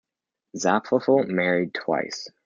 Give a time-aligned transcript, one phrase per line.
[0.57, 2.27] Zapffe married twice.